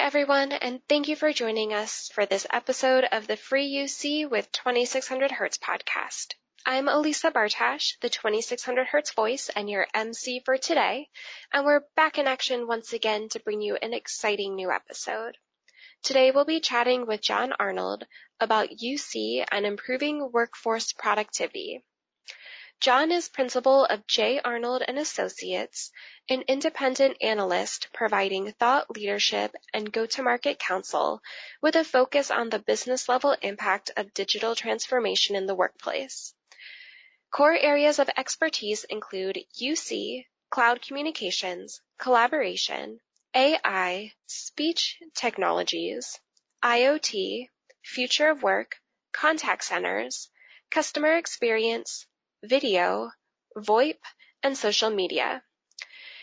[0.00, 4.50] Everyone, and thank you for joining us for this episode of the Free UC with
[4.52, 6.34] 2600 Hertz podcast.
[6.64, 11.08] I'm Elisa Bartash, the 2600 Hertz voice and your MC for today,
[11.52, 15.36] and we're back in action once again to bring you an exciting new episode.
[16.02, 18.04] Today we'll be chatting with Jon Arnold
[18.40, 21.84] about UC and improving workforce productivity.
[22.80, 24.38] Jon is principal of J.
[24.38, 25.90] Arnold and Associates,
[26.28, 31.20] an independent analyst providing thought leadership and go-to-market counsel
[31.60, 36.32] with a focus on the business level impact of digital transformation in the workplace.
[37.32, 43.00] Core areas of expertise include UC, cloud communications, collaboration,
[43.34, 46.20] AI, speech technologies,
[46.62, 47.48] IoT,
[47.82, 50.30] future of work, contact centers,
[50.70, 52.06] customer experience,
[52.42, 53.10] video,
[53.56, 53.98] VoIP,
[54.42, 55.42] and social media.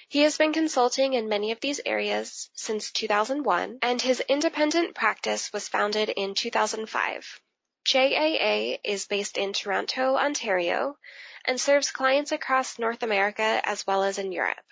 [0.07, 5.51] He has been consulting in many of these areas since 2001, and his independent practice
[5.51, 7.41] was founded in 2005.
[7.85, 10.97] JAA is based in Toronto, Ontario,
[11.43, 14.65] and serves clients across North America as well as in Europe.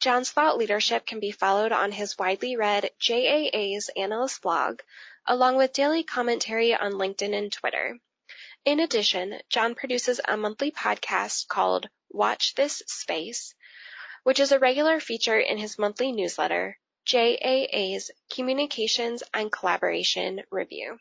[0.00, 4.80] Jon's thought leadership can be followed on his widely read JAA's analyst blog,
[5.26, 7.98] along with daily commentary on LinkedIn and Twitter.
[8.64, 13.54] In addition, Jon produces a monthly podcast called Watch This Space,
[14.24, 20.98] which is a regular feature in his monthly newsletter, JAA's Communications and Collaboration Review.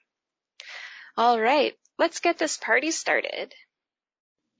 [1.17, 3.53] All right, let's get this party started.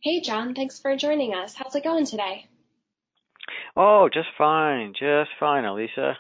[0.02, 1.56] Hey, Jon, thanks for joining us.
[1.56, 2.48] How's it going today?
[3.76, 6.18] Oh, just fine, just fine, Elisa.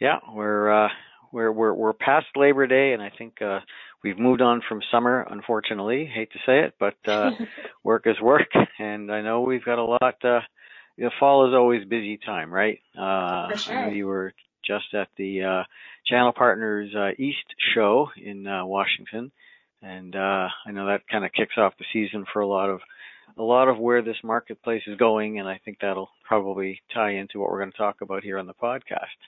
[0.00, 0.88] Yeah, we're uh,
[1.32, 3.60] we're we're we're past Labor Day, and I think uh,
[4.02, 5.26] we've moved on from summer.
[5.28, 7.30] Unfortunately, hate to say it, but uh,
[7.84, 10.24] work is work, and I know we've got a lot.
[10.24, 10.40] Uh,
[10.98, 12.80] the fall is always busy time, right?
[12.98, 13.88] Uh, For sure.
[13.90, 15.64] You were just at the uh,
[16.06, 19.30] Channel Partners uh, East show in uh, Washington,
[19.82, 22.80] and uh, I know that kind of kicks off the season for a lot of
[23.38, 27.38] a lot of where this marketplace is going, and I think that'll probably tie into
[27.38, 29.18] what we're going to talk about here on the podcast.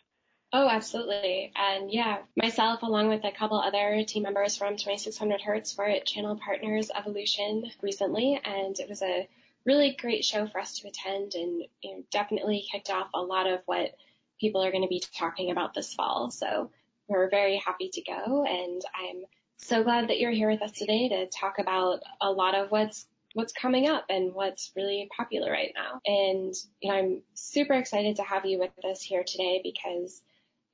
[0.51, 1.53] Oh, absolutely.
[1.55, 6.07] And yeah, myself, along with a couple other team members from 2600 Hertz, were at
[6.07, 9.29] Channel Partners Evolution recently, and it was a
[9.67, 13.47] really great show for us to attend and you know, definitely kicked off a lot
[13.47, 13.95] of what
[14.41, 16.31] people are going to be talking about this fall.
[16.31, 16.71] So
[17.09, 19.25] we're very happy to go, and I'm
[19.59, 23.07] so glad that you're here with us today to talk about a lot of what's
[23.35, 26.01] what's coming up and what's really popular right now.
[26.07, 30.23] And you know, I'm super excited to have you with us here today because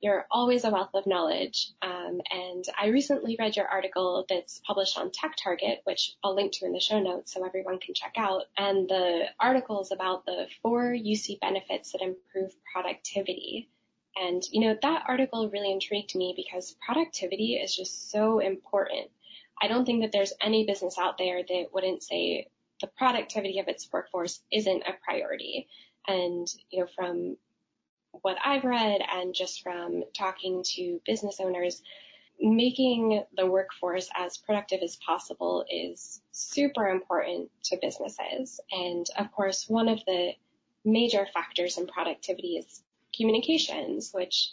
[0.05, 1.71] you're always a wealth of knowledge.
[1.81, 6.51] Um, and I recently read your article that's published on Tech Target, which I'll link
[6.53, 8.43] to in the show notes so everyone can check out.
[8.55, 13.67] And the article is about the four UC benefits that improve productivity.
[14.15, 19.09] And, you know, that article really intrigued me because productivity is just so important.
[19.59, 22.49] I don't think that there's any business out there that wouldn't say
[22.79, 25.67] the productivity of its workforce isn't a priority.
[26.07, 27.37] And, you know, from
[28.21, 31.81] what I've read and just from talking to business owners,
[32.39, 38.59] making the workforce as productive as possible is super important to businesses.
[38.71, 40.31] And of course, one of the
[40.83, 42.83] major factors in productivity is
[43.15, 44.51] communications, which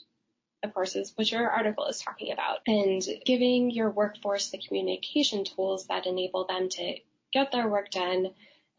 [0.62, 2.60] of course is what your article is talking about.
[2.66, 6.94] And giving your workforce the communication tools that enable them to
[7.32, 8.30] get their work done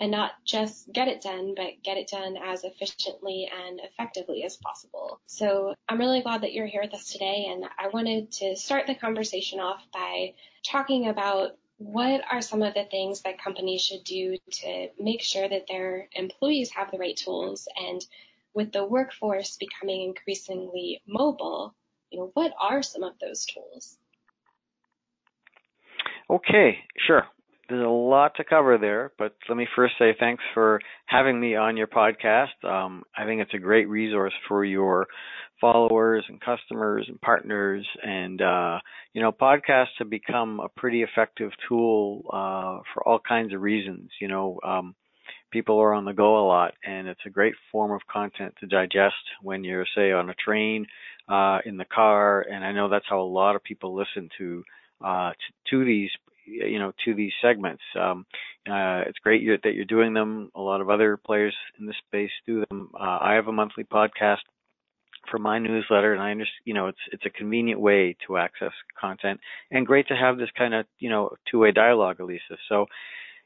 [0.03, 4.57] and not just get it done, but get it done as efficiently and effectively as
[4.57, 5.21] possible.
[5.27, 7.47] So I'm really glad that you're here with us today.
[7.49, 12.73] And I wanted to start the conversation off by talking about what are some of
[12.73, 17.15] the things that companies should do to make sure that their employees have the right
[17.15, 18.05] tools and
[18.53, 21.73] with the workforce becoming increasingly mobile,
[22.09, 23.97] you know, what are some of those tools?
[26.29, 27.25] Okay, sure
[27.69, 31.55] there's a lot to cover there, but let me first say thanks for having me
[31.55, 32.63] on your podcast.
[32.63, 35.07] Um, I think it's a great resource for your
[35.61, 37.87] followers and customers and partners.
[38.03, 38.79] And, uh,
[39.13, 44.09] you know, podcasts have become a pretty effective tool, uh, for all kinds of reasons.
[44.19, 44.95] You know, um,
[45.51, 48.67] people are on the go a lot and it's a great form of content to
[48.67, 50.85] digest when you're, say, on a train,
[51.29, 52.41] uh, in the car.
[52.41, 54.63] And I know that's how a lot of people listen to,
[55.01, 55.35] uh, to,
[55.69, 56.09] to these
[56.45, 57.83] you know to these segments.
[57.99, 58.25] Um,
[58.69, 60.51] uh, it's great you're, that you're doing them.
[60.55, 62.89] A lot of other players in this space do them.
[62.93, 64.37] Uh, I have a monthly podcast
[65.31, 68.71] for my newsletter, and I understand you know it's it's a convenient way to access
[68.99, 69.39] content,
[69.71, 72.57] and great to have this kind of you know two way dialogue, Elisa.
[72.69, 72.85] So.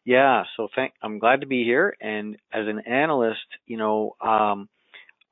[0.06, 0.94] Yeah, so thank.
[1.04, 4.70] I'm glad to be here, and as an analyst, you know, um,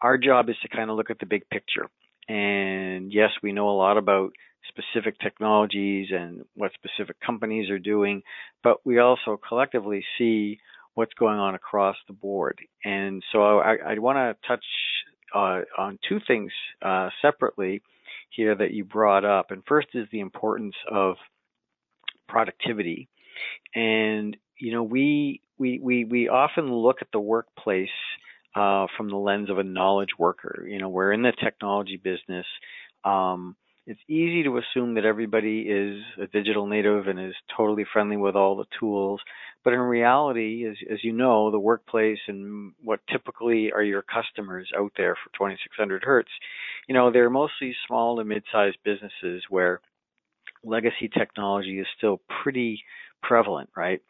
[0.02, 1.88] our job is to kind of look at the big picture
[2.28, 4.34] And yes, we know a lot about
[4.68, 8.24] specific technologies and what specific companies are doing,
[8.64, 10.60] but we also collectively see
[10.94, 12.60] what's going on across the board.
[12.84, 14.64] And so I, I want to touch
[15.34, 16.52] uh, on two things
[16.82, 17.82] uh, separately
[18.30, 19.52] here that you brought up.
[19.52, 21.16] And first is the importance of
[22.28, 23.10] productivity.
[23.74, 27.90] And you know, we we we we often look at the workplace
[28.56, 30.66] uh, from the lens of a knowledge worker.
[30.68, 32.46] You know, we're in the technology business.
[33.04, 33.56] Um,
[33.88, 38.36] it's easy to assume that everybody is a digital native and is totally friendly with
[38.36, 39.22] all the tools.
[39.64, 44.72] But in reality, as, as you know, the workplace and what typically are your customers
[44.76, 46.30] out there for 2600 Hertz,
[46.88, 49.82] you know, they're mostly small to mid-sized businesses where
[50.64, 52.84] legacy technology is still pretty
[53.22, 54.02] prevalent, right?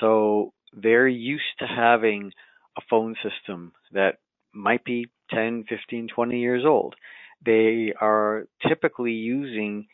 [0.00, 2.32] So they're used to having
[2.76, 4.18] a phone system that
[4.52, 6.96] might be 10, 15, 20 years old.
[7.44, 9.86] They are typically using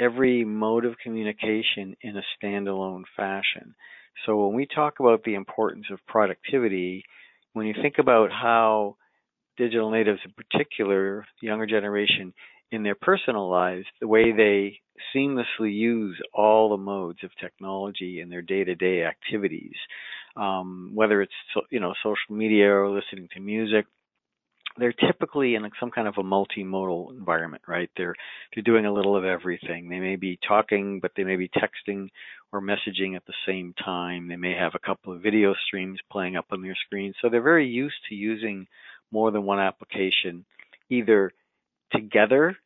[0.00, 3.74] every mode of communication in a standalone fashion.
[4.26, 7.04] So when we talk about the importance of productivity,
[7.52, 8.96] when you think about how
[9.56, 12.32] digital natives in particular, the younger generation,
[12.70, 14.78] in their personal lives, the way they
[15.14, 19.74] seamlessly use all the modes of technology in their day-to-day activities,
[20.36, 21.32] um, whether it's
[21.70, 23.86] you know social media or listening to music.
[24.78, 27.90] They're typically in some kind of a multimodal environment, right?
[27.96, 28.14] They're
[28.54, 29.88] they're doing a little of everything.
[29.88, 32.08] They may be talking, but they may be texting
[32.52, 34.28] or messaging at the same time.
[34.28, 37.12] They may have a couple of video streams playing up on their screen.
[37.20, 38.66] So they're very used to using
[39.10, 40.44] more than one application,
[40.90, 41.32] either
[41.92, 42.56] together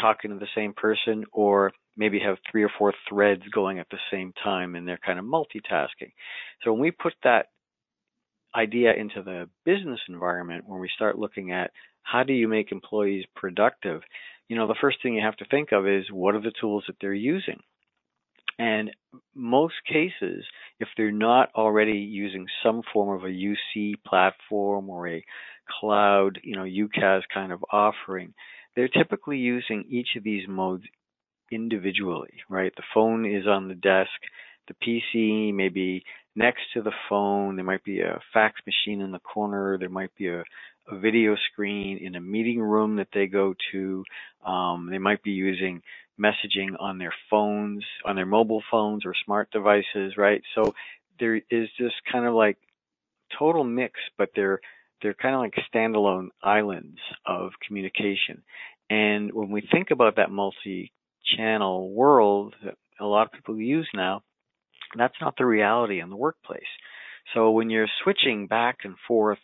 [0.00, 3.98] talking to the same person or maybe have three or four threads going at the
[4.10, 6.12] same time and they're kind of multitasking.
[6.62, 7.46] So when we put that
[8.56, 11.70] idea into the business environment, when we start looking at
[12.02, 14.00] how do you make employees productive,
[14.48, 16.84] you know, the first thing you have to think of is what are the tools
[16.86, 17.60] that they're using?
[18.58, 18.90] And
[19.34, 20.44] most cases,
[20.80, 25.24] if they're not already using some form of a UC platform or a
[25.68, 28.32] cloud, you know, UCaaS kind of offering,
[28.74, 30.84] they're typically using each of these modes
[31.50, 32.72] individually, right?
[32.76, 34.10] The phone is on the desk,
[34.68, 36.04] the PC may be
[36.36, 40.14] next to the phone, there might be a fax machine in the corner, there might
[40.16, 40.44] be a,
[40.88, 44.04] a video screen in a meeting room that they go to,
[44.44, 45.82] um, they might be using
[46.20, 50.42] messaging on their phones, on their mobile phones or smart devices, right?
[50.54, 50.74] So
[51.18, 52.58] there is this kind of like
[53.38, 54.60] total mix, but they're
[55.02, 58.42] they're kind of like standalone islands of communication.
[58.88, 64.22] And when we think about that multi-channel world that a lot of people use now,
[64.96, 66.62] that's not the reality in the workplace.
[67.34, 69.38] So when you're switching back and forth,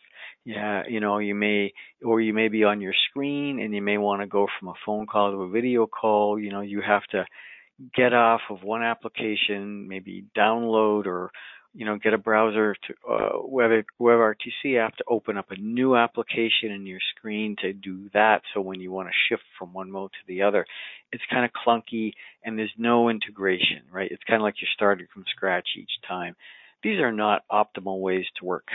[0.45, 1.73] yeah, you know, you may,
[2.03, 4.73] or you may be on your screen and you may want to go from a
[4.85, 6.39] phone call to a video call.
[6.39, 7.25] You know, you have to
[7.95, 11.31] get off of one application, maybe download or
[11.73, 15.95] you know, get a browser to uh, web WebRTC app to open up a new
[15.95, 18.41] application in your screen to do that.
[18.53, 20.65] So when you want to shift from one mode to the other,
[21.11, 24.11] it's kind of clunky and there's no integration, right?
[24.11, 26.35] It's kind of like you're starting from scratch each time.
[26.83, 28.67] These are not optimal ways to work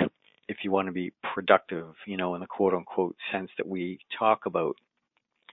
[0.48, 3.98] if you want to be productive, you know, in the quote unquote sense that we
[4.18, 4.76] talk about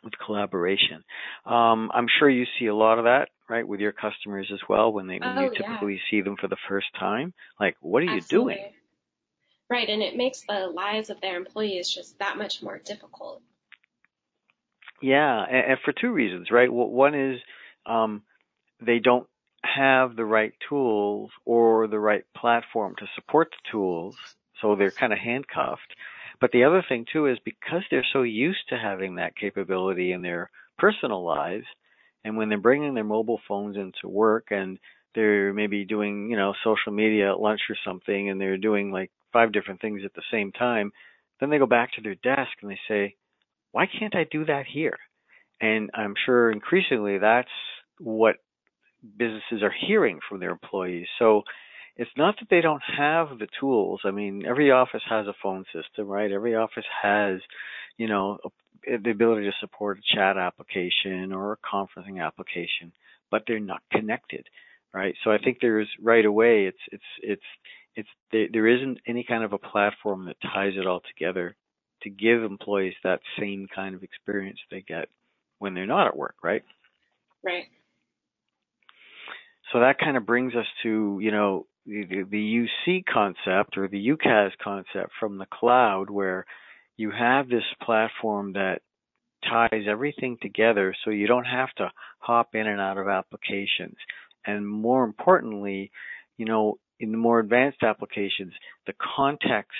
[0.03, 1.03] with collaboration.
[1.45, 4.91] Um, I'm sure you see a lot of that, right, with your customers as well
[4.91, 5.99] when they when oh, you typically yeah.
[6.11, 7.33] see them for the first time.
[7.59, 8.53] Like, what are Absolutely.
[8.53, 8.71] you doing?
[9.69, 13.41] Right, and it makes the lives of their employees just that much more difficult.
[15.01, 16.71] Yeah, and, and for two reasons, right?
[16.71, 17.39] Well, one is
[17.85, 18.21] um,
[18.81, 19.27] they don't
[19.63, 24.15] have the right tools or the right platform to support the tools,
[24.61, 25.95] so they're kind of handcuffed.
[26.39, 30.21] But the other thing too is because they're so used to having that capability in
[30.21, 31.65] their personal lives,
[32.25, 34.79] and when they're bringing their mobile phones into work and
[35.13, 39.11] they're maybe doing, you know, social media at lunch or something, and they're doing like
[39.31, 40.91] five different things at the same time,
[41.39, 43.15] then they go back to their desk and they say,
[43.71, 44.97] why can't I do that here?
[45.61, 47.47] And I'm sure increasingly that's
[47.99, 48.37] what
[49.17, 51.07] businesses are hearing from their employees.
[51.19, 51.43] So
[51.95, 54.01] it's not that they don't have the tools.
[54.03, 56.31] I mean, every office has a phone system, right?
[56.31, 57.39] Every office has,
[57.97, 58.39] you know,
[59.03, 62.91] the ability to support a chat application or a conferencing application,
[63.31, 64.47] but they're not connected,
[64.93, 65.15] right?
[65.23, 67.43] So I think there's right away it's it's it's
[67.95, 71.55] it's there, there isn't any kind of a platform that ties it all together
[72.03, 75.09] to give employees that same kind of experience they get
[75.59, 76.63] when they're not at work, right?
[77.43, 77.65] Right.
[79.71, 84.09] So that kind of brings us to, you know, the, the UC concept or the
[84.09, 86.45] UCaaS concept from the cloud where
[86.97, 88.81] you have this platform that
[89.47, 93.95] ties everything together so you don't have to hop in and out of applications.
[94.45, 95.91] And more importantly,
[96.37, 98.53] you know, in the more advanced applications,
[98.87, 99.75] the context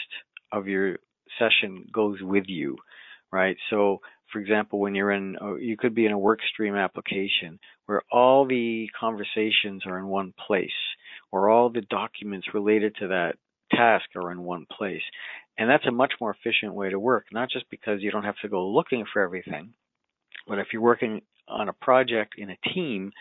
[0.51, 0.97] of your
[1.39, 2.77] session goes with you,
[3.31, 3.57] right?
[3.69, 8.45] So, for example, when you're in, you could be in a workstream application where all
[8.45, 10.69] the conversations are in one place,
[11.31, 13.35] or all the documents related to that
[13.71, 15.01] task are in one place.
[15.57, 18.39] And that's a much more efficient way to work, not just because you don't have
[18.41, 19.73] to go looking for everything,
[20.47, 23.11] but if you're working on a project in a team,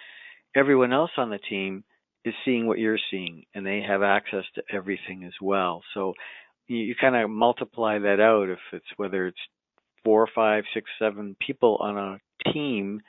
[0.56, 1.84] everyone else on the team
[2.24, 5.82] is seeing what you're seeing and they have access to everything as well.
[5.92, 6.14] So
[6.66, 9.38] you, you kind of multiply that out if it's whether it's
[10.04, 13.00] four, five, six, seven people on a team,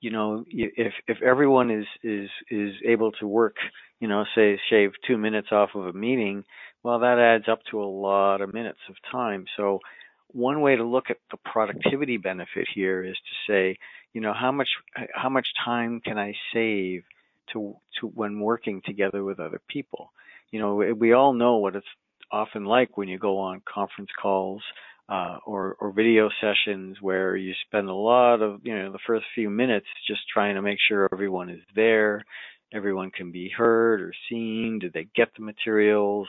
[0.00, 3.56] you know, if if everyone is is is able to work,
[4.00, 6.44] you know, say shave two minutes off of a meeting,
[6.82, 9.46] well, that adds up to a lot of minutes of time.
[9.56, 9.80] So
[10.28, 13.78] one way to look at the productivity benefit here is to say,
[14.12, 14.68] you know, how much
[15.14, 17.04] how much time can I save
[17.52, 20.12] to to when working together with other people?
[20.50, 21.86] You know, we all know what it's
[22.30, 24.62] often like when you go on conference calls
[25.08, 29.24] uh, or or video sessions where you spend a lot of you know the first
[29.34, 32.24] few minutes just trying to make sure everyone is there,
[32.72, 34.78] everyone can be heard or seen.
[34.78, 36.28] Did they get the materials?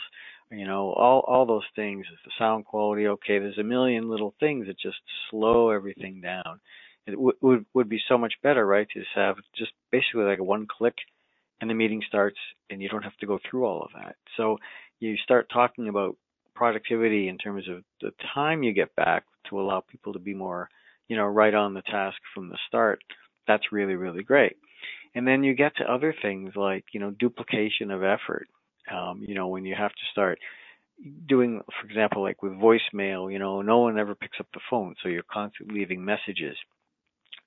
[0.51, 2.05] You know, all all those things.
[2.25, 3.39] The sound quality okay?
[3.39, 4.97] There's a million little things that just
[5.29, 6.59] slow everything down.
[7.05, 8.87] It w- would would be so much better, right?
[8.89, 10.95] To just have just basically like a one click,
[11.61, 12.37] and the meeting starts,
[12.69, 14.15] and you don't have to go through all of that.
[14.37, 14.57] So
[14.99, 16.17] you start talking about
[16.55, 20.69] productivity in terms of the time you get back to allow people to be more,
[21.07, 23.01] you know, right on the task from the start,
[23.47, 24.57] that's really, really great.
[25.15, 28.47] And then you get to other things like, you know, duplication of effort.
[28.91, 30.39] Um, you know, when you have to start
[31.27, 34.95] doing, for example, like with voicemail, you know, no one ever picks up the phone,
[35.01, 36.57] so you're constantly leaving messages.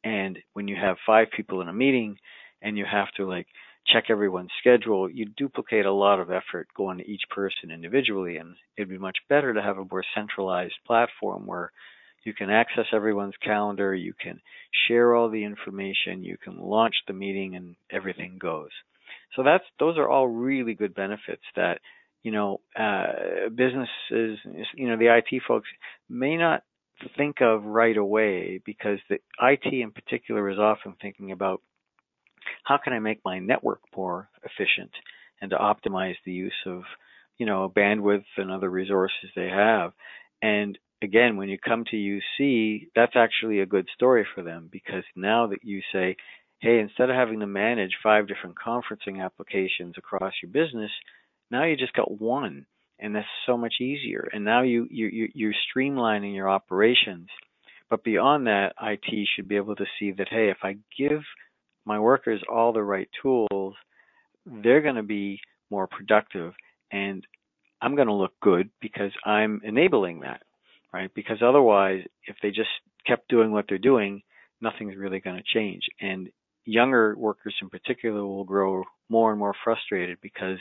[0.05, 2.17] And when you have five people in a meeting
[2.61, 3.47] and you have to like
[3.87, 8.37] check everyone's schedule, you duplicate a lot of effort going to each person individually.
[8.37, 11.73] And it'd be much better to have a more centralized platform where
[12.25, 14.41] you can access everyone's calendar, you can
[14.87, 18.71] share all the information, you can launch the meeting, and everything goes.
[19.37, 21.81] So that's those are all really good benefits that
[22.23, 24.39] you know uh, businesses,
[24.75, 25.69] you know, the IT folks
[26.09, 26.63] may not
[27.17, 31.63] think of right away because the IT in particular is often thinking about
[32.65, 34.91] how can I make my network more efficient
[35.41, 36.83] and to optimize the use of,
[37.39, 39.93] you know, bandwidth and other resources they have.
[40.41, 45.05] And again, when you come to UC, that's actually a good story for them because
[45.17, 46.17] now that you say,
[46.63, 50.93] hey, instead of having to manage five different conferencing applications across your business,
[51.51, 52.67] now you just got one
[53.01, 54.29] and that's so much easier.
[54.33, 57.27] And now you, you, you're streamlining your operations.
[57.91, 61.23] But beyond that, IT should be able to see that, hey, if I give
[61.85, 63.75] my workers all the right tools,
[64.47, 66.53] they're going to be more productive
[66.93, 67.27] and
[67.81, 70.43] I'm going to look good because I'm enabling that,
[70.95, 71.13] right?
[71.13, 72.71] Because otherwise, if they just
[73.05, 74.23] kept doing what they're doing,
[74.61, 75.83] nothing's really going to change.
[76.01, 76.29] And
[76.65, 80.59] younger workers in particular will grow more and more frustrated because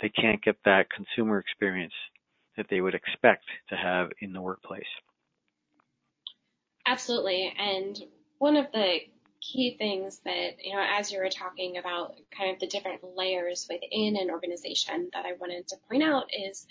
[0.00, 1.92] they can't get that consumer experience
[2.56, 4.82] that they would expect to have in the workplace.
[6.86, 7.52] Absolutely.
[7.58, 7.98] And
[8.38, 8.98] one of the
[9.40, 13.66] key things that, you know, as you were talking about kind of the different layers
[13.70, 16.66] within an organization that I wanted to point out is,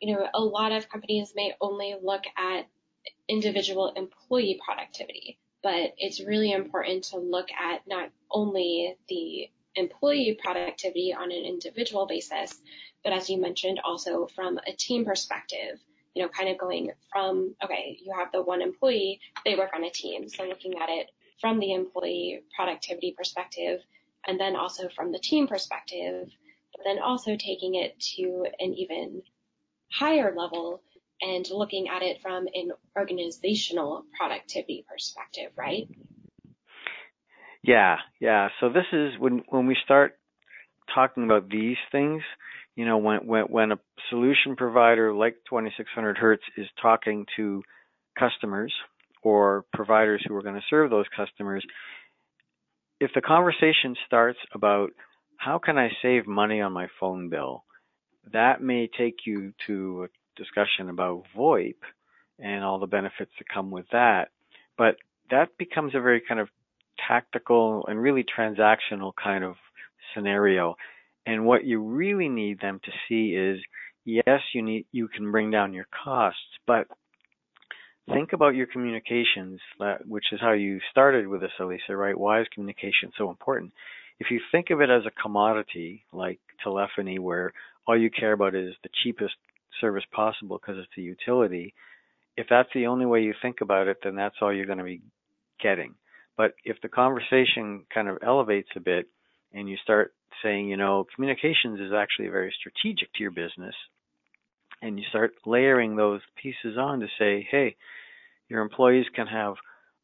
[0.00, 2.66] you know, a lot of companies may only look at
[3.28, 11.14] individual employee productivity, but it's really important to look at not only the employee productivity
[11.14, 12.60] on an individual basis,
[13.02, 15.80] but as you mentioned, also from a team perspective,
[16.14, 19.84] you know, kind of going from, okay, you have the one employee, they work on
[19.84, 20.28] a team.
[20.28, 23.80] So looking at it from the employee productivity perspective
[24.26, 26.28] and then also from the team perspective,
[26.76, 29.22] but then also taking it to an even
[29.90, 30.82] higher level
[31.20, 35.88] and looking at it from an organizational productivity perspective, right?
[37.62, 38.48] Yeah, yeah.
[38.60, 40.18] So this is when when we start
[40.94, 42.22] talking about these things,
[42.76, 43.78] you know, when when when a
[44.10, 47.62] solution provider like 2600 Hertz is talking to
[48.18, 48.72] customers
[49.22, 51.64] or providers who are going to serve those customers,
[53.00, 54.90] if the conversation starts about
[55.38, 57.64] how can I save money on my phone bill,
[58.32, 61.76] that may take you to a discussion about VoIP
[62.38, 64.28] and all the benefits that come with that.
[64.76, 64.96] But
[65.30, 66.48] that becomes a very kind of
[67.08, 69.54] tactical and really transactional kind of
[70.14, 70.76] scenario.
[71.26, 73.60] And what you really need them to see is
[74.04, 76.86] yes, you need you can bring down your costs, but
[78.12, 82.18] think about your communications, uh, which is how you started with this, Elisa, right?
[82.18, 83.72] Why is communication so important?
[84.20, 87.52] If you think of it as a commodity like telephony, where
[87.86, 89.34] all you care about is the cheapest
[89.80, 91.74] service possible because it's a utility,
[92.36, 94.84] if that's the only way you think about it, then that's all you're going to
[94.84, 95.02] be
[95.62, 95.94] getting.
[96.36, 99.06] But if the conversation kind of elevates a bit
[99.52, 100.12] and you start
[100.42, 103.74] saying, you know, communications is actually very strategic to your business,
[104.82, 107.76] and you start layering those pieces on to say, hey,
[108.48, 109.54] your employees can have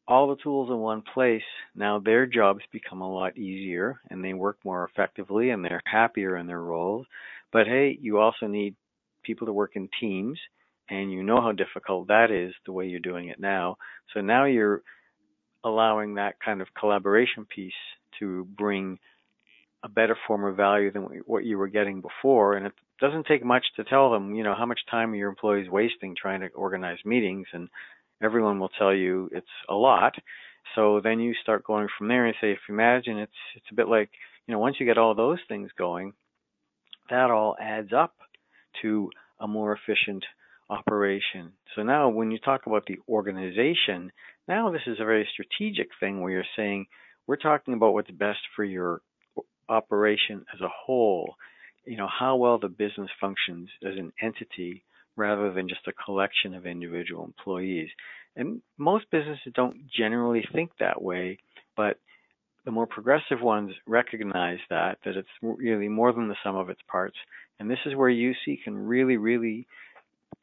[0.07, 1.43] all the tools in one place.
[1.75, 6.37] Now their jobs become a lot easier and they work more effectively and they're happier
[6.37, 7.05] in their roles.
[7.53, 8.75] But hey, you also need
[9.23, 10.39] people to work in teams
[10.89, 13.77] and you know how difficult that is the way you're doing it now.
[14.13, 14.81] So now you're
[15.63, 17.73] allowing that kind of collaboration piece
[18.19, 18.99] to bring
[19.83, 22.55] a better form of value than what you were getting before.
[22.55, 25.69] And it doesn't take much to tell them, you know, how much time your employees
[25.69, 27.69] wasting trying to organize meetings, and
[28.21, 30.13] everyone will tell you it's a lot.
[30.75, 33.75] So then you start going from there and say, if you imagine it's it's a
[33.75, 34.11] bit like,
[34.45, 36.13] you know, once you get all those things going,
[37.09, 38.13] that all adds up
[38.81, 39.09] to
[39.39, 40.23] a more efficient
[40.69, 41.51] operation.
[41.75, 44.11] So now when you talk about the organization,
[44.47, 46.87] now this is a very strategic thing where you're saying
[47.27, 49.01] we're talking about what's best for your
[49.69, 51.35] operation as a whole,
[51.85, 54.83] you know, how well the business functions as an entity
[55.15, 57.89] rather than just a collection of individual employees.
[58.35, 61.39] And most businesses don't generally think that way,
[61.75, 61.97] but
[62.65, 66.81] the more progressive ones recognize that, that it's really more than the sum of its
[66.87, 67.17] parts.
[67.59, 69.67] And this is where UC can really, really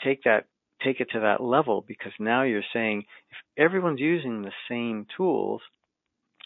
[0.02, 0.46] take that
[0.84, 5.60] take it to that level because now you're saying if everyone's using the same tools,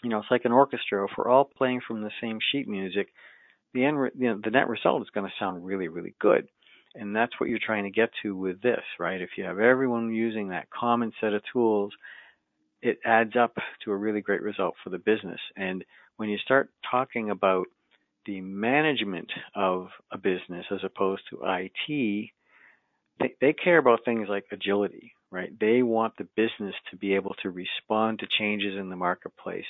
[0.03, 1.05] you know, it's like an orchestra.
[1.05, 3.09] If we're all playing from the same sheet music,
[3.73, 6.47] the end, you know, the net result is going to sound really, really good.
[6.95, 9.21] And that's what you're trying to get to with this, right?
[9.21, 11.91] If you have everyone using that common set of tools,
[12.83, 15.39] it adds up to a really great result for the business.
[15.55, 15.85] And
[16.17, 17.67] when you start talking about
[18.25, 22.29] the management of a business as opposed to IT,
[23.19, 25.57] they, they care about things like agility, right?
[25.59, 29.65] They want the business to be able to respond to changes in the marketplace,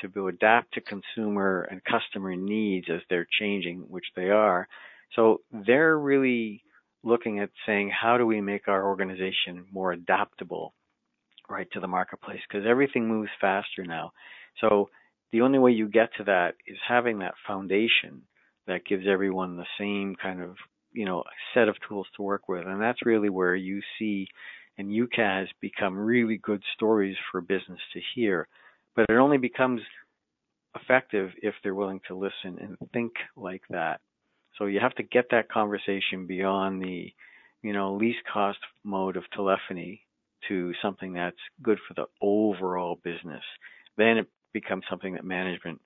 [0.00, 4.68] to be adapt to consumer and customer needs as they're changing, which they are.
[5.16, 6.62] So they're really
[7.02, 10.72] looking at saying, how do we make our organization more adaptable,
[11.48, 12.40] right, to the marketplace?
[12.48, 14.12] Because everything moves faster now.
[14.60, 14.90] So
[15.32, 18.22] the only way you get to that is having that foundation
[18.66, 20.56] that gives everyone the same kind of
[20.92, 24.28] you know set of tools to work with, and that's really where you see
[24.78, 28.48] and UCaaS become really good stories for business to hear.
[28.96, 29.80] But it only becomes
[30.74, 34.00] effective if they're willing to listen and think like that.
[34.58, 37.12] So you have to get that conversation beyond the,
[37.62, 40.03] you know, least cost mode of telephony
[40.48, 43.42] to something that's good for the overall business.
[43.96, 45.80] Then it becomes something that management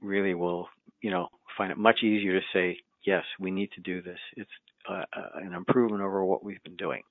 [0.00, 0.68] really will,
[1.00, 4.18] you know, find it much easier to say, yes, we need to do this.
[4.36, 4.50] It's
[4.88, 7.02] uh, uh an improvement over what we've been doing.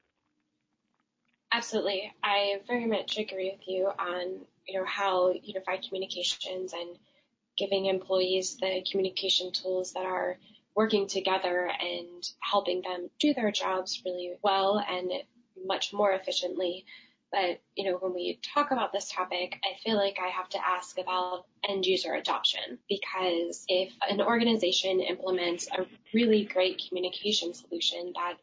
[1.54, 2.14] Absolutely.
[2.24, 6.98] I very much agree with you on, you know, how unified communications and
[7.58, 10.38] giving employees the communication tools that are
[10.76, 15.12] working together and helping them do their jobs really well and
[15.66, 16.86] much more efficiently.
[17.32, 20.68] But, you know, when we talk about this topic, I feel like I have to
[20.68, 28.12] ask about end user adoption because if an organization implements a really great communication solution
[28.16, 28.34] that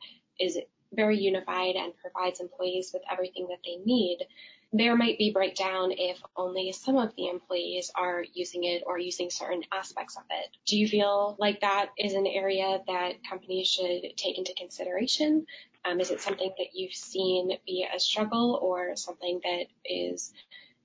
[0.41, 0.59] is
[0.93, 4.27] very unified and provides employees with everything that they need,
[4.73, 9.31] there might be breakdown if only some of the employees are using it or using
[9.31, 10.51] certain aspects of it.
[10.67, 15.47] Do you feel like that is an area that companies should take into consideration?
[15.85, 20.33] Um, is it something that you've seen be a struggle or something that is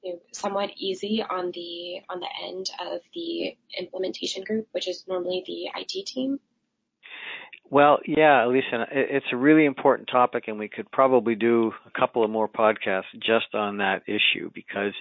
[0.04, 5.06] you know, somewhat easy on the on the end of the implementation group, which is
[5.08, 6.40] normally the IT team?
[7.70, 12.24] Well, yeah, Lisa, it's a really important topic, and we could probably do a couple
[12.24, 14.94] of more podcasts just on that issue because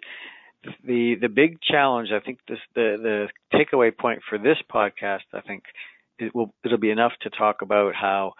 [0.84, 5.40] the the big challenge, I think, this the the takeaway point for this podcast, I
[5.40, 5.64] think,
[6.18, 8.34] it will it'll be enough to talk about how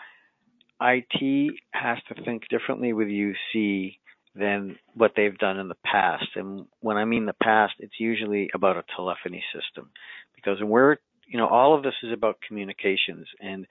[0.83, 3.97] IT has to think differently with UC
[4.35, 6.27] than what they've done in the past.
[6.37, 9.91] And when I mean the past, it's usually about a telephony system
[10.35, 13.67] because we're you know all of this is about communications and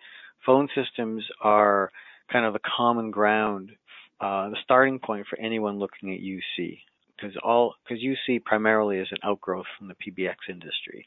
[0.46, 1.92] phone systems are
[2.32, 3.72] kind of the common ground,
[4.20, 6.80] uh, the starting point for anyone looking at UC,
[7.16, 11.06] because all because UC primarily is an outgrowth from the PBX industry.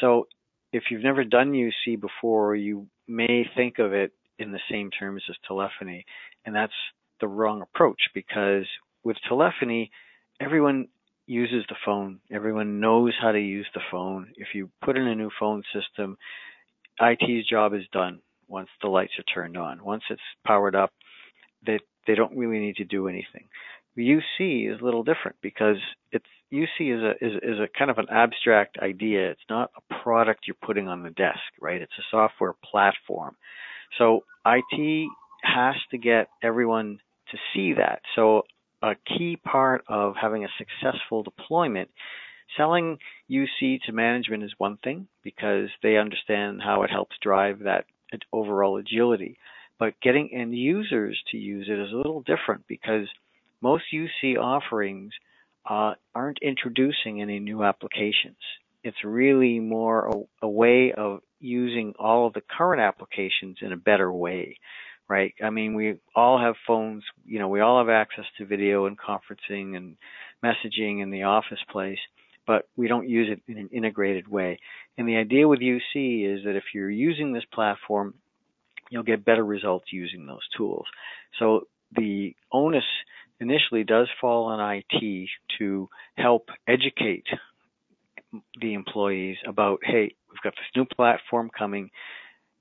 [0.00, 0.28] So
[0.72, 5.22] if you've never done UC before, you may think of it in the same terms
[5.28, 6.04] as telephony,
[6.44, 6.72] and that's
[7.20, 8.66] the wrong approach because
[9.04, 9.90] with telephony,
[10.40, 10.88] everyone
[11.26, 12.20] uses the phone.
[12.30, 14.32] Everyone knows how to use the phone.
[14.36, 16.16] If you put in a new phone system,
[17.00, 19.84] IT's job is done once the lights are turned on.
[19.84, 20.92] Once it's powered up,
[21.64, 23.48] they they don't really need to do anything.
[23.98, 25.76] UC is a little different because
[26.12, 29.30] it's UC is a is, is a kind of an abstract idea.
[29.30, 31.80] It's not a product you're putting on the desk, right?
[31.80, 33.36] It's a software platform.
[33.98, 35.08] So IT
[35.42, 38.00] has to get everyone to see that.
[38.14, 38.42] So
[38.82, 41.90] a key part of having a successful deployment,
[42.56, 42.98] selling
[43.30, 47.84] UC to management is one thing because they understand how it helps drive that
[48.32, 49.36] overall agility.
[49.78, 53.06] But getting end users to use it is a little different because
[53.60, 55.12] most UC offerings
[55.68, 58.38] uh, aren't introducing any new applications.
[58.82, 63.76] It's really more a, a way of using all of the current applications in a
[63.76, 64.56] better way
[65.08, 65.34] right?
[65.42, 68.96] I mean, we all have phones, you know, we all have access to video and
[68.98, 69.96] conferencing and
[70.44, 71.98] messaging in the office place,
[72.46, 74.58] but we don't use it in an integrated way.
[74.96, 78.14] And the idea with UC is that if you're using this platform,
[78.90, 80.86] you'll get better results using those tools.
[81.38, 82.84] So the onus
[83.40, 87.26] initially does fall on IT to help educate
[88.60, 91.90] the employees about, hey, we've got this new platform coming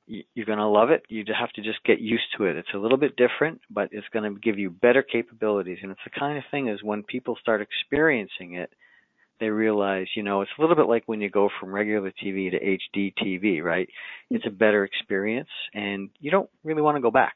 [0.07, 1.03] you're going to love it.
[1.09, 2.55] You have to just get used to it.
[2.55, 5.79] It's a little bit different, but it's going to give you better capabilities.
[5.81, 8.71] And it's the kind of thing is when people start experiencing it,
[9.39, 12.49] they realize, you know, it's a little bit like when you go from regular TV
[12.51, 13.87] to HD TV, right?
[14.31, 17.35] It's a better experience and you don't really want to go back.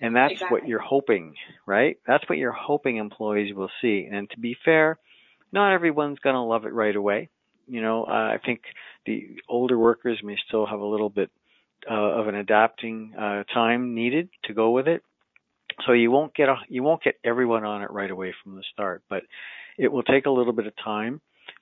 [0.00, 0.60] And that's exactly.
[0.60, 1.34] what you're hoping,
[1.66, 1.98] right?
[2.06, 4.08] That's what you're hoping employees will see.
[4.10, 4.98] And to be fair,
[5.52, 7.28] not everyone's going to love it right away.
[7.66, 8.62] You know, uh, I think
[9.06, 11.30] the older workers may still have a little bit
[11.88, 15.02] uh, of an adapting uh, time needed to go with it.
[15.86, 18.64] So you won't get a, you won't get everyone on it right away from the
[18.72, 19.22] start, but
[19.78, 21.20] it will take a little bit of time.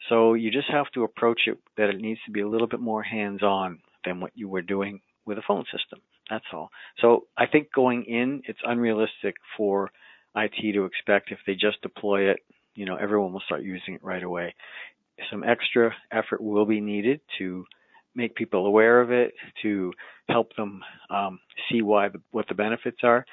[0.08, 2.80] So you just have to approach it that it needs to be a little bit
[2.80, 6.00] more hands-on than what you were doing with a phone system.
[6.30, 6.70] That's all.
[7.00, 9.90] So I think going in, it's unrealistic for
[10.36, 12.40] IT to expect if they just deploy it,
[12.74, 14.54] you know, everyone will start using it right away.
[15.30, 17.64] Some extra effort will be needed to
[18.14, 19.92] make people aware of it, to
[20.28, 23.24] help them um, see why the, what the benefits are.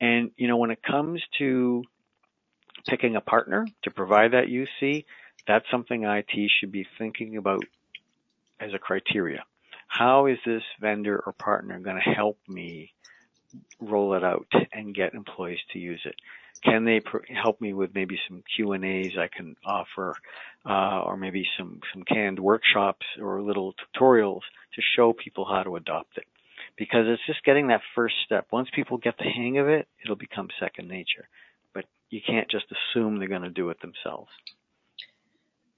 [0.00, 1.84] And you know, when it comes to
[2.88, 5.04] picking a partner to provide that UC,
[5.46, 7.64] that's something IT should be thinking about
[8.58, 9.44] as a criteria.
[9.90, 12.92] How is this vendor or partner going to help me
[13.80, 16.14] roll it out and get employees to use it?
[16.62, 20.16] can they pr- help me with maybe some Q and A's I can offer,
[20.68, 24.42] uh, or maybe some some canned workshops or little tutorials
[24.74, 26.26] to show people how to adopt it?
[26.76, 28.46] Because it's just getting that first step.
[28.52, 31.28] Once people get the hang of it, it'll become second nature.
[31.72, 34.30] But you can't just assume they're going to do it themselves.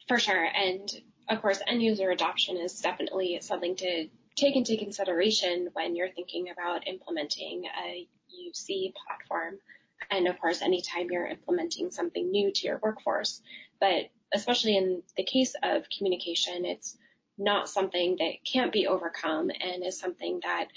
[0.09, 0.91] For sure, and
[1.29, 6.49] of course, end user adoption is definitely something to take into consideration when you're thinking
[6.51, 9.59] about implementing a UC platform
[10.11, 13.41] and of course, anytime you're implementing something new to your workforce.
[13.81, 16.97] But especially in the case of communication, it's
[17.39, 20.69] not something that can't be overcome and is something that,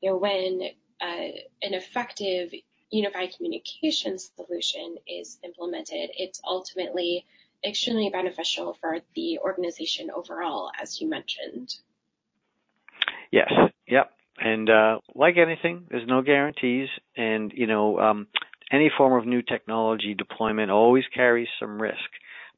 [0.00, 0.62] you know, when
[1.00, 1.28] uh,
[1.62, 2.52] an effective
[2.90, 7.26] unified communication solution is implemented, it's ultimately
[7.64, 11.74] extremely beneficial for the organization overall, as you mentioned.
[13.30, 13.52] Yes.
[13.88, 14.10] Yep.
[14.38, 16.88] And uh, like anything, there's no guarantees.
[17.16, 18.26] And you know, um,
[18.72, 22.10] any form of new technology deployment always carries some risk.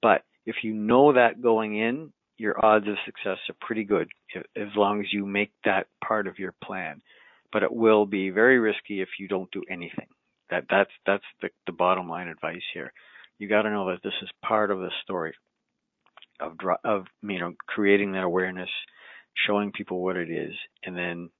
[0.03, 4.45] But if you know that going in, your odds of success are pretty good if,
[4.57, 7.01] as long as you make that part of your plan.
[7.53, 10.09] But it will be very risky if you don't do anything.
[10.51, 12.93] That that's that's the, the bottom line advice here.
[13.39, 15.35] You got to know that this is part of the story
[16.41, 18.71] of of you know creating that awareness,
[19.47, 21.31] showing people what it is, and then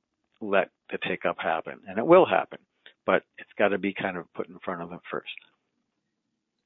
[0.41, 2.59] let the take up happen, and it will happen
[3.07, 5.33] but it's got to be kind of put in front of them first.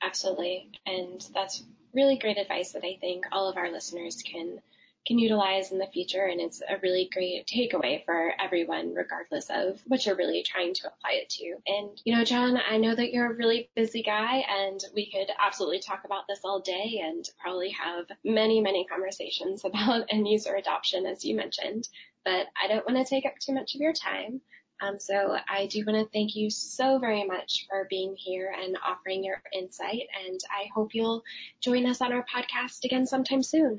[0.03, 0.71] Absolutely.
[0.87, 1.63] And that's
[1.95, 4.61] really great advice that I think all of our listeners can
[5.07, 9.81] can utilize in the future and it's a really great takeaway for everyone regardless of
[9.87, 11.57] what you're really trying to apply it to.
[11.67, 15.29] And you know, Jon, I know that you're a really busy guy and we could
[15.39, 20.55] absolutely talk about this all day and probably have many, many conversations about end user
[20.55, 21.89] adoption as you mentioned,
[22.25, 24.41] but I don't want to take up too much of your time.
[24.83, 28.79] Um, so I do want to thank you so very much for being here and
[28.87, 30.07] offering your insight.
[30.27, 31.23] And I hope you'll
[31.61, 33.79] join us on our podcast again sometime soon.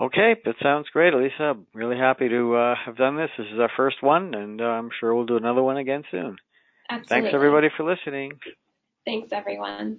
[0.00, 1.42] Okay, that sounds great, Elisa.
[1.42, 3.30] I'm really happy to uh, have done this.
[3.36, 6.36] This is our first one, and uh, I'm sure we'll do another one again soon.
[6.88, 7.30] Absolutely.
[7.30, 8.38] Thanks, everybody, for listening.
[9.04, 9.98] Thanks, everyone.